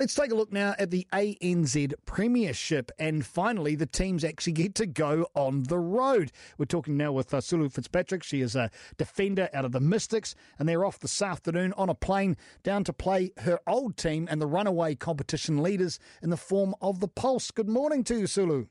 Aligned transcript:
Let's 0.00 0.14
take 0.14 0.32
a 0.32 0.34
look 0.34 0.50
now 0.50 0.74
at 0.78 0.90
the 0.90 1.06
ANZ 1.12 1.92
Premiership, 2.06 2.90
and 2.98 3.24
finally, 3.24 3.74
the 3.74 3.84
teams 3.84 4.24
actually 4.24 4.54
get 4.54 4.74
to 4.76 4.86
go 4.86 5.26
on 5.34 5.64
the 5.64 5.78
road. 5.78 6.32
We're 6.56 6.64
talking 6.64 6.96
now 6.96 7.12
with 7.12 7.34
uh, 7.34 7.42
Sulu 7.42 7.68
Fitzpatrick. 7.68 8.22
She 8.22 8.40
is 8.40 8.56
a 8.56 8.70
defender 8.96 9.50
out 9.52 9.66
of 9.66 9.72
the 9.72 9.80
Mystics, 9.80 10.34
and 10.58 10.66
they're 10.66 10.86
off 10.86 11.00
this 11.00 11.20
afternoon 11.20 11.74
on 11.76 11.90
a 11.90 11.94
plane 11.94 12.38
down 12.62 12.82
to 12.84 12.94
play 12.94 13.32
her 13.40 13.60
old 13.66 13.98
team 13.98 14.26
and 14.30 14.40
the 14.40 14.46
runaway 14.46 14.94
competition 14.94 15.62
leaders 15.62 15.98
in 16.22 16.30
the 16.30 16.38
form 16.38 16.74
of 16.80 17.00
the 17.00 17.08
Pulse. 17.08 17.50
Good 17.50 17.68
morning 17.68 18.02
to 18.04 18.20
you, 18.20 18.26
Sulu. 18.26 18.68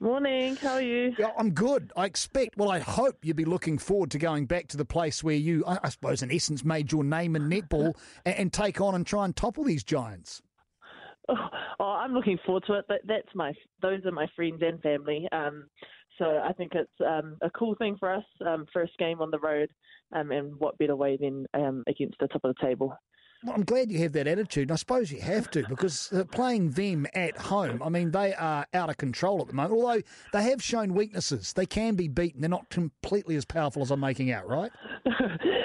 Morning, 0.00 0.54
how 0.54 0.74
are 0.74 0.80
you? 0.80 1.12
Yeah, 1.18 1.32
I'm 1.36 1.50
good. 1.50 1.92
I 1.96 2.06
expect, 2.06 2.56
well, 2.56 2.70
I 2.70 2.78
hope 2.78 3.16
you'd 3.24 3.34
be 3.34 3.44
looking 3.44 3.78
forward 3.78 4.12
to 4.12 4.18
going 4.18 4.46
back 4.46 4.68
to 4.68 4.76
the 4.76 4.84
place 4.84 5.24
where 5.24 5.34
you, 5.34 5.64
I, 5.66 5.78
I 5.82 5.88
suppose, 5.88 6.22
in 6.22 6.30
essence, 6.30 6.64
made 6.64 6.92
your 6.92 7.02
name 7.02 7.34
in 7.34 7.50
netball 7.50 7.94
and, 8.24 8.36
and, 8.36 8.52
take 8.52 8.80
on 8.80 8.94
and 8.94 9.04
try 9.04 9.24
and 9.24 9.34
topple 9.34 9.64
these 9.64 9.82
giants. 9.82 10.40
Oh, 11.28 11.34
oh, 11.80 11.84
I'm 11.84 12.12
looking 12.12 12.38
forward 12.46 12.62
to 12.68 12.74
it. 12.74 12.84
But 12.86 13.00
that's 13.08 13.26
my, 13.34 13.52
those 13.82 14.04
are 14.04 14.12
my 14.12 14.28
friends 14.36 14.62
and 14.62 14.80
family. 14.82 15.26
Um, 15.32 15.66
so 16.16 16.40
I 16.44 16.52
think 16.52 16.76
it's 16.76 16.90
um, 17.04 17.36
a 17.42 17.50
cool 17.50 17.74
thing 17.74 17.96
for 17.98 18.14
us. 18.14 18.24
Um, 18.46 18.66
first 18.72 18.92
game 18.98 19.20
on 19.20 19.32
the 19.32 19.40
road, 19.40 19.68
um, 20.12 20.30
and 20.30 20.54
what 20.58 20.78
better 20.78 20.94
way 20.94 21.16
than 21.16 21.44
um, 21.54 21.82
against 21.88 22.18
the 22.20 22.28
top 22.28 22.44
of 22.44 22.54
the 22.54 22.64
table. 22.64 22.96
Well, 23.44 23.54
I'm 23.54 23.64
glad 23.64 23.92
you 23.92 23.98
have 24.00 24.12
that 24.12 24.26
attitude. 24.26 24.64
And 24.64 24.72
I 24.72 24.76
suppose 24.76 25.12
you 25.12 25.20
have 25.20 25.48
to 25.52 25.64
because 25.68 26.12
uh, 26.12 26.24
playing 26.24 26.70
them 26.70 27.06
at 27.14 27.36
home, 27.36 27.80
I 27.82 27.88
mean, 27.88 28.10
they 28.10 28.34
are 28.34 28.66
out 28.74 28.90
of 28.90 28.96
control 28.96 29.40
at 29.40 29.46
the 29.46 29.54
moment. 29.54 29.80
Although 29.80 30.02
they 30.32 30.42
have 30.44 30.62
shown 30.62 30.92
weaknesses, 30.92 31.52
they 31.52 31.66
can 31.66 31.94
be 31.94 32.08
beaten. 32.08 32.40
They're 32.40 32.50
not 32.50 32.68
completely 32.68 33.36
as 33.36 33.44
powerful 33.44 33.82
as 33.82 33.92
I'm 33.92 34.00
making 34.00 34.32
out, 34.32 34.48
right? 34.48 34.72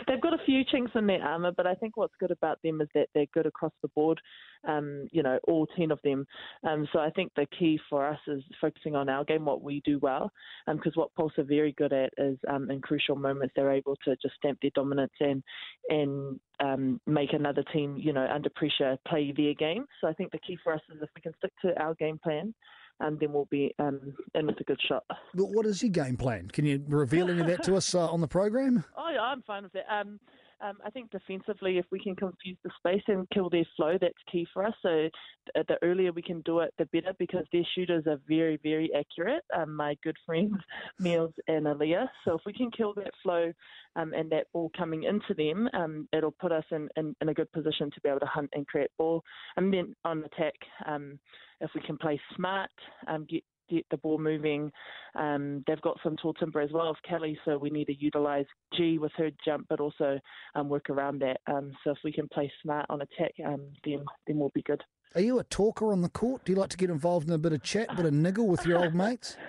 Few 0.45 0.63
chinks 0.65 0.91
in 0.95 1.07
their 1.07 1.21
armour, 1.21 1.51
but 1.55 1.67
I 1.67 1.75
think 1.75 1.97
what's 1.97 2.13
good 2.19 2.31
about 2.31 2.59
them 2.63 2.81
is 2.81 2.87
that 2.93 3.07
they're 3.13 3.25
good 3.33 3.45
across 3.45 3.71
the 3.81 3.87
board. 3.89 4.19
Um, 4.65 5.07
you 5.11 5.23
know, 5.23 5.39
all 5.43 5.67
ten 5.77 5.91
of 5.91 5.99
them. 6.03 6.25
Um, 6.67 6.87
so 6.93 6.99
I 6.99 7.09
think 7.09 7.31
the 7.35 7.45
key 7.57 7.79
for 7.89 8.07
us 8.07 8.19
is 8.27 8.43
focusing 8.61 8.95
on 8.95 9.09
our 9.09 9.23
game, 9.25 9.45
what 9.45 9.61
we 9.61 9.81
do 9.85 9.99
well, 9.99 10.31
because 10.67 10.93
um, 10.95 11.01
what 11.01 11.13
Pulse 11.15 11.33
are 11.37 11.43
very 11.43 11.73
good 11.73 11.91
at 11.91 12.13
is 12.17 12.37
um, 12.49 12.71
in 12.71 12.79
crucial 12.79 13.15
moments 13.15 13.53
they're 13.55 13.71
able 13.71 13.97
to 14.05 14.15
just 14.21 14.35
stamp 14.35 14.59
their 14.61 14.71
dominance 14.73 15.11
and 15.19 15.43
and 15.89 16.39
um, 16.59 17.01
make 17.07 17.33
another 17.33 17.63
team, 17.73 17.97
you 17.97 18.13
know, 18.13 18.27
under 18.33 18.49
pressure 18.55 18.97
play 19.07 19.33
their 19.35 19.53
game. 19.53 19.85
So 19.99 20.07
I 20.07 20.13
think 20.13 20.31
the 20.31 20.39
key 20.39 20.57
for 20.63 20.73
us 20.73 20.81
is 20.93 21.01
if 21.01 21.09
we 21.15 21.21
can 21.21 21.33
stick 21.37 21.51
to 21.63 21.79
our 21.81 21.93
game 21.95 22.19
plan, 22.23 22.53
and 22.99 23.19
then 23.19 23.33
we'll 23.33 23.45
be 23.45 23.73
um, 23.79 24.13
in 24.35 24.47
with 24.47 24.59
a 24.59 24.63
good 24.63 24.79
shot. 24.87 25.03
But 25.33 25.45
what 25.45 25.65
is 25.65 25.81
your 25.81 25.89
game 25.91 26.17
plan? 26.17 26.47
Can 26.49 26.65
you 26.65 26.83
reveal 26.87 27.29
any 27.29 27.41
of 27.41 27.47
that 27.47 27.63
to 27.63 27.75
us 27.75 27.93
uh, 27.95 28.09
on 28.09 28.21
the 28.21 28.27
program? 28.27 28.83
Oh, 28.97 29.09
yeah, 29.13 29.21
I'm 29.21 29.41
fine 29.41 29.63
with 29.63 29.75
it. 29.75 29.85
Um, 29.91 30.19
um, 30.63 30.77
I 30.85 30.89
think 30.89 31.11
defensively, 31.11 31.77
if 31.77 31.85
we 31.91 31.99
can 31.99 32.15
confuse 32.15 32.57
the 32.63 32.71
space 32.77 33.03
and 33.07 33.29
kill 33.31 33.49
their 33.49 33.65
flow, 33.75 33.97
that's 33.99 34.13
key 34.31 34.47
for 34.53 34.65
us. 34.65 34.73
So 34.81 35.09
the 35.55 35.77
earlier 35.81 36.11
we 36.13 36.21
can 36.21 36.41
do 36.41 36.59
it, 36.59 36.73
the 36.77 36.85
better, 36.85 37.13
because 37.19 37.45
their 37.51 37.67
shooters 37.75 38.05
are 38.07 38.19
very, 38.27 38.57
very 38.63 38.89
accurate. 38.97 39.43
Um, 39.55 39.75
my 39.75 39.95
good 40.03 40.15
friends, 40.25 40.55
Meals 40.99 41.33
and 41.47 41.65
Aliyah. 41.65 42.07
So 42.23 42.35
if 42.35 42.41
we 42.45 42.53
can 42.53 42.71
kill 42.71 42.93
that 42.95 43.11
flow 43.21 43.51
um, 43.97 44.13
and 44.13 44.31
that 44.31 44.47
ball 44.53 44.71
coming 44.77 45.03
into 45.03 45.33
them, 45.33 45.69
um, 45.73 46.07
it'll 46.13 46.31
put 46.31 46.53
us 46.53 46.65
in, 46.71 46.87
in, 46.95 47.13
in, 47.21 47.29
a 47.29 47.33
good 47.33 47.51
position 47.51 47.91
to 47.91 48.01
be 48.01 48.09
able 48.09 48.21
to 48.21 48.25
hunt 48.25 48.49
and 48.53 48.65
create 48.65 48.89
ball. 48.97 49.21
And 49.57 49.73
then 49.73 49.93
on 50.05 50.23
attack, 50.23 50.55
um, 50.85 51.19
if 51.59 51.71
we 51.75 51.81
can 51.81 51.97
play 51.97 52.19
smart, 52.35 52.71
um, 53.07 53.25
get 53.29 53.43
get 53.75 53.85
the 53.91 53.97
ball 53.97 54.17
moving. 54.17 54.71
Um, 55.15 55.63
they've 55.67 55.81
got 55.81 55.97
some 56.03 56.15
tall 56.17 56.33
timber 56.33 56.61
as 56.61 56.71
well 56.71 56.89
of 56.89 56.97
Kelly, 57.07 57.37
so 57.45 57.57
we 57.57 57.69
need 57.69 57.85
to 57.85 57.95
utilise 57.95 58.45
G 58.75 58.97
with 58.97 59.11
her 59.17 59.29
jump, 59.45 59.67
but 59.69 59.79
also 59.79 60.19
um, 60.55 60.69
work 60.69 60.89
around 60.89 61.21
that. 61.21 61.41
Um, 61.47 61.71
so 61.83 61.91
if 61.91 61.97
we 62.03 62.11
can 62.11 62.27
play 62.27 62.51
smart 62.61 62.85
on 62.89 63.01
attack, 63.01 63.33
um, 63.45 63.61
then 63.85 64.03
then 64.27 64.37
we'll 64.37 64.51
be 64.53 64.63
good. 64.63 64.81
Are 65.15 65.21
you 65.21 65.39
a 65.39 65.43
talker 65.43 65.91
on 65.91 66.01
the 66.01 66.09
court? 66.09 66.43
Do 66.43 66.51
you 66.51 66.57
like 66.57 66.71
to 66.71 66.77
get 66.77 66.89
involved 66.89 67.27
in 67.27 67.33
a 67.33 67.37
bit 67.37 67.53
of 67.53 67.61
chat, 67.61 67.87
a 67.89 67.95
bit 67.95 68.05
of 68.05 68.13
niggle 68.13 68.47
with 68.47 68.65
your 68.65 68.83
old 68.83 68.95
mates? 68.95 69.37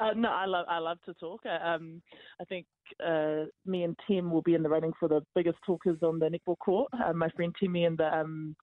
Uh, 0.00 0.12
no, 0.16 0.30
I 0.30 0.46
love 0.46 0.64
I 0.66 0.78
love 0.78 0.96
to 1.04 1.12
talk. 1.12 1.42
Uh, 1.44 1.62
um, 1.62 2.00
I 2.40 2.44
think 2.44 2.64
uh, 3.06 3.44
me 3.66 3.82
and 3.82 3.94
Tim 4.06 4.30
will 4.30 4.40
be 4.40 4.54
in 4.54 4.62
the 4.62 4.68
running 4.70 4.92
for 4.98 5.08
the 5.08 5.20
biggest 5.34 5.58
talkers 5.66 5.98
on 6.02 6.18
the 6.18 6.30
netball 6.30 6.58
court. 6.58 6.88
Uh, 6.92 7.12
my 7.12 7.28
friend 7.30 7.54
Timmy 7.60 7.84
and 7.84 7.98
the 7.98 8.06
um, 8.06 8.56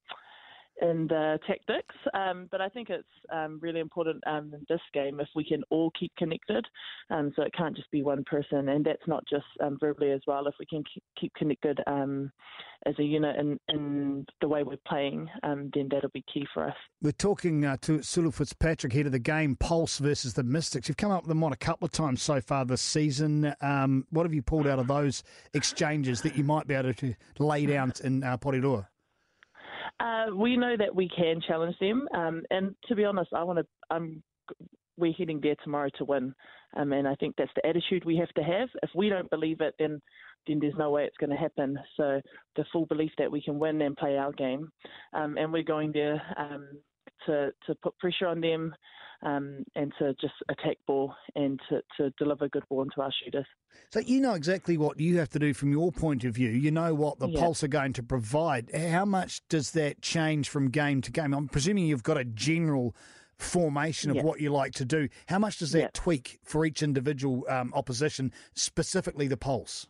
in 0.81 1.07
the 1.07 1.39
Tactix. 1.47 1.83
Um, 2.13 2.47
but 2.51 2.61
I 2.61 2.69
think 2.69 2.89
it's 2.89 3.07
um, 3.31 3.59
really 3.61 3.79
important 3.79 4.23
um, 4.27 4.51
in 4.53 4.65
this 4.67 4.81
game 4.93 5.19
if 5.19 5.27
we 5.35 5.43
can 5.43 5.63
all 5.69 5.91
keep 5.97 6.11
connected. 6.17 6.65
Um, 7.09 7.31
so 7.35 7.43
it 7.43 7.53
can't 7.55 7.75
just 7.75 7.89
be 7.91 8.03
one 8.03 8.23
person, 8.23 8.69
and 8.69 8.85
that's 8.85 9.07
not 9.07 9.23
just 9.29 9.45
um, 9.63 9.77
verbally 9.79 10.11
as 10.11 10.21
well. 10.27 10.47
If 10.47 10.55
we 10.59 10.65
can 10.65 10.83
keep 11.19 11.33
connected 11.35 11.79
um, 11.87 12.31
as 12.85 12.95
a 12.97 13.03
unit 13.03 13.35
in, 13.37 13.59
in 13.69 14.25
the 14.41 14.47
way 14.47 14.63
we're 14.63 14.77
playing, 14.87 15.29
then 15.43 15.87
that'll 15.91 16.09
be 16.09 16.25
key 16.33 16.45
for 16.53 16.67
us. 16.67 16.75
We're 17.01 17.11
talking 17.11 17.63
uh, 17.63 17.77
to 17.81 18.01
Sulu 18.01 18.31
Fitzpatrick 18.31 18.91
here 18.91 19.05
of 19.05 19.11
the 19.11 19.19
game, 19.19 19.55
Pulse 19.55 19.99
versus 19.99 20.33
the 20.33 20.43
Mystics. 20.43 20.87
You've 20.87 20.97
come 20.97 21.11
up 21.11 21.23
with 21.23 21.29
them 21.29 21.43
on 21.43 21.53
a 21.53 21.57
couple 21.57 21.85
of 21.85 21.91
times 21.91 22.21
so 22.21 22.41
far 22.41 22.65
this 22.65 22.81
season. 22.81 23.53
what 24.09 24.25
have 24.25 24.33
you 24.33 24.41
pulled 24.41 24.67
out 24.67 24.79
of 24.79 24.87
those 24.87 25.23
exchanges 25.53 26.21
that 26.21 26.35
you 26.35 26.43
might 26.43 26.65
be 26.65 26.73
able 26.73 26.93
to 26.93 27.13
lay 27.37 27.65
down 27.67 27.93
in 28.03 28.23
uh, 28.23 28.37
Porirua? 28.37 28.87
Uh, 30.01 30.35
we 30.35 30.57
know 30.57 30.75
that 30.77 30.95
we 30.95 31.07
can 31.09 31.41
challenge 31.47 31.75
them, 31.79 32.07
um, 32.15 32.43
and 32.49 32.75
to 32.87 32.95
be 32.95 33.05
honest, 33.05 33.31
I 33.33 33.43
want 33.43 33.59
to. 33.59 33.65
I'm. 33.89 34.23
We're 34.97 35.13
heading 35.13 35.39
there 35.41 35.55
tomorrow 35.63 35.89
to 35.97 36.05
win, 36.05 36.35
um, 36.75 36.91
and 36.91 37.07
I 37.07 37.15
think 37.15 37.35
that's 37.35 37.51
the 37.55 37.65
attitude 37.65 38.03
we 38.05 38.17
have 38.17 38.29
to 38.29 38.43
have. 38.43 38.69
If 38.83 38.89
we 38.93 39.09
don't 39.09 39.29
believe 39.29 39.61
it, 39.61 39.73
then 39.79 40.01
then 40.47 40.59
there's 40.59 40.75
no 40.77 40.89
way 40.91 41.05
it's 41.05 41.17
going 41.17 41.29
to 41.29 41.35
happen. 41.35 41.77
So 41.97 42.21
the 42.55 42.65
full 42.71 42.85
belief 42.87 43.11
that 43.17 43.31
we 43.31 43.41
can 43.41 43.59
win 43.59 43.81
and 43.81 43.95
play 43.95 44.17
our 44.17 44.31
game, 44.31 44.71
um, 45.13 45.37
and 45.37 45.51
we're 45.51 45.63
going 45.63 45.91
there 45.91 46.21
um, 46.37 46.67
to 47.25 47.53
to 47.65 47.75
put 47.75 47.97
pressure 47.99 48.27
on 48.27 48.41
them 48.41 48.75
um, 49.23 49.63
and 49.75 49.93
to 49.99 50.13
just 50.15 50.33
attack 50.49 50.77
ball 50.87 51.13
and 51.35 51.59
to, 51.69 51.81
to 51.97 52.09
deliver 52.17 52.47
good 52.49 52.63
ball 52.69 52.83
into 52.83 53.01
our 53.01 53.11
shooters. 53.23 53.45
So 53.91 53.99
you 53.99 54.19
know 54.19 54.33
exactly 54.33 54.77
what 54.77 54.99
you 54.99 55.17
have 55.19 55.29
to 55.29 55.39
do 55.39 55.53
from 55.53 55.71
your 55.71 55.91
point 55.91 56.23
of 56.23 56.35
view. 56.35 56.49
You 56.49 56.71
know 56.71 56.93
what 56.93 57.19
the 57.19 57.29
yeah. 57.29 57.39
Pulse 57.39 57.63
are 57.63 57.67
going 57.67 57.93
to 57.93 58.03
provide. 58.03 58.73
How 58.73 59.05
much 59.05 59.41
does 59.47 59.71
that 59.71 60.01
change 60.01 60.49
from 60.49 60.69
game 60.69 61.01
to 61.01 61.11
game? 61.11 61.33
I'm 61.33 61.47
presuming 61.47 61.85
you've 61.85 62.03
got 62.03 62.17
a 62.17 62.25
general 62.25 62.95
formation 63.37 64.11
of 64.11 64.17
yeah. 64.17 64.23
what 64.23 64.39
you 64.39 64.51
like 64.51 64.73
to 64.73 64.85
do. 64.85 65.09
How 65.27 65.39
much 65.39 65.57
does 65.57 65.71
that 65.71 65.79
yeah. 65.79 65.89
tweak 65.93 66.39
for 66.43 66.65
each 66.65 66.83
individual 66.83 67.45
um, 67.49 67.71
opposition, 67.75 68.31
specifically 68.55 69.27
the 69.27 69.37
Pulse? 69.37 69.87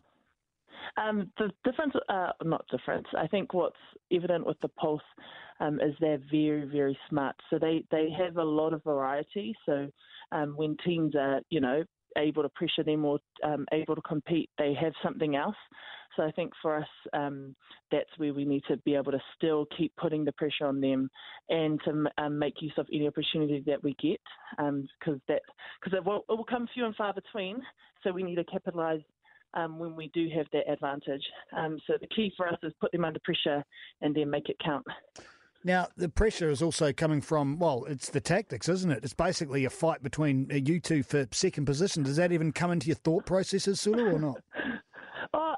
Um, 0.96 1.30
the 1.38 1.50
difference, 1.64 1.94
uh, 2.08 2.32
not 2.44 2.66
difference. 2.70 3.06
I 3.16 3.26
think 3.26 3.54
what's 3.54 3.76
evident 4.12 4.46
with 4.46 4.60
the 4.60 4.68
Pulse 4.68 5.00
um, 5.60 5.80
is 5.80 5.94
they're 6.00 6.20
very, 6.30 6.64
very 6.64 6.98
smart. 7.08 7.34
So 7.48 7.58
they, 7.58 7.84
they 7.90 8.10
have 8.10 8.36
a 8.36 8.44
lot 8.44 8.74
of 8.74 8.84
variety. 8.84 9.54
So 9.64 9.88
um, 10.32 10.54
when 10.56 10.76
teams 10.84 11.14
are, 11.14 11.40
you 11.48 11.60
know, 11.60 11.84
able 12.18 12.42
to 12.42 12.48
pressure 12.50 12.84
them 12.84 13.04
or 13.06 13.18
um, 13.42 13.64
able 13.72 13.94
to 13.94 14.02
compete, 14.02 14.50
they 14.58 14.74
have 14.74 14.92
something 15.02 15.34
else. 15.34 15.56
So 16.16 16.22
I 16.22 16.30
think 16.30 16.52
for 16.60 16.76
us, 16.76 16.88
um, 17.14 17.56
that's 17.90 18.10
where 18.18 18.34
we 18.34 18.44
need 18.44 18.62
to 18.68 18.76
be 18.78 18.94
able 18.94 19.12
to 19.12 19.22
still 19.34 19.66
keep 19.78 19.94
putting 19.96 20.24
the 20.24 20.32
pressure 20.32 20.66
on 20.66 20.78
them 20.78 21.08
and 21.48 21.80
to 21.86 22.04
um, 22.18 22.38
make 22.38 22.60
use 22.60 22.74
of 22.76 22.86
any 22.92 23.06
opportunity 23.06 23.62
that 23.66 23.82
we 23.82 23.94
get, 23.94 24.20
because 24.58 25.14
um, 25.14 25.22
that 25.28 25.40
because 25.80 25.96
it 25.96 26.04
will, 26.04 26.24
it 26.28 26.36
will 26.36 26.44
come 26.44 26.68
few 26.74 26.84
and 26.84 26.94
far 26.96 27.14
between. 27.14 27.62
So 28.02 28.12
we 28.12 28.22
need 28.22 28.34
to 28.34 28.44
capitalise 28.44 29.00
um, 29.54 29.78
when 29.78 29.96
we 29.96 30.08
do 30.14 30.28
have 30.34 30.46
that 30.52 30.70
advantage. 30.70 31.22
Um, 31.56 31.78
so 31.86 31.94
the 32.00 32.06
key 32.08 32.32
for 32.36 32.48
us 32.48 32.58
is 32.62 32.72
put 32.80 32.92
them 32.92 33.04
under 33.04 33.20
pressure 33.20 33.64
and 34.00 34.14
then 34.14 34.30
make 34.30 34.48
it 34.48 34.56
count. 34.64 34.86
Now, 35.64 35.86
the 35.96 36.08
pressure 36.08 36.50
is 36.50 36.60
also 36.60 36.92
coming 36.92 37.20
from, 37.20 37.58
well, 37.58 37.84
it's 37.84 38.10
the 38.10 38.20
Tactix, 38.20 38.68
isn't 38.68 38.90
it? 38.90 39.04
It's 39.04 39.14
basically 39.14 39.64
a 39.64 39.70
fight 39.70 40.02
between 40.02 40.50
uh, 40.50 40.56
you 40.56 40.80
two 40.80 41.04
for 41.04 41.26
second 41.30 41.66
position. 41.66 42.02
Does 42.02 42.16
that 42.16 42.32
even 42.32 42.50
come 42.50 42.72
into 42.72 42.88
your 42.88 42.96
thought 42.96 43.26
processes, 43.26 43.80
Sulu, 43.80 44.12
or 44.12 44.18
not? 44.18 44.40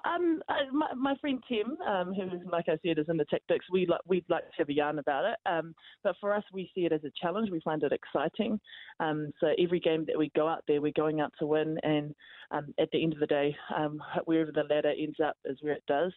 Um, 0.05 0.43
uh, 0.49 0.71
my, 0.73 0.93
my 0.95 1.15
friend 1.21 1.43
Tim, 1.49 1.77
um, 1.87 2.13
who, 2.13 2.51
like 2.51 2.67
I 2.69 2.79
said, 2.85 2.99
is 2.99 3.07
in 3.09 3.17
the 3.17 3.25
Tactix, 3.27 3.61
we 3.71 3.87
like 3.87 4.01
we'd 4.07 4.25
like 4.29 4.45
to 4.45 4.57
have 4.59 4.69
a 4.69 4.73
yarn 4.73 4.99
about 4.99 5.25
it. 5.25 5.37
Um, 5.47 5.75
but 6.03 6.17
for 6.21 6.35
us, 6.35 6.45
we 6.53 6.71
see 6.75 6.83
it 6.83 6.93
as 6.93 7.05
a 7.05 7.13
challenge. 7.21 7.51
We 7.51 7.61
find 7.61 7.83
it 7.83 7.93
exciting. 7.93 8.61
Um, 9.01 9.31
so 9.41 9.49
every 9.59 9.81
game 9.81 10.05
that 10.07 10.19
we 10.19 10.31
go 10.37 10.49
out 10.49 10.63
there, 10.69 10.81
we're 10.81 10.93
going 10.93 11.21
out 11.21 11.33
to 11.39 11.47
win. 11.47 11.79
And 11.83 12.15
um, 12.51 12.75
at 12.79 12.91
the 12.93 13.03
end 13.03 13.15
of 13.15 13.21
the 13.21 13.27
day, 13.27 13.57
um, 13.77 14.01
wherever 14.27 14.53
the 14.53 14.65
ladder 14.65 14.93
ends 14.99 15.19
up 15.25 15.37
is 15.45 15.59
where 15.61 15.75
it 15.75 15.85
does. 15.89 16.13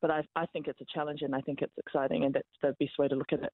But 0.00 0.10
I, 0.10 0.22
I 0.36 0.46
think 0.46 0.66
it's 0.66 0.80
a 0.80 0.86
challenge, 0.94 1.22
and 1.22 1.34
I 1.34 1.40
think 1.40 1.60
it's 1.60 1.76
exciting, 1.76 2.24
and 2.24 2.34
that's 2.34 2.46
the 2.62 2.74
best 2.80 2.98
way 2.98 3.08
to 3.08 3.14
look 3.16 3.32
at 3.32 3.42
it. 3.42 3.52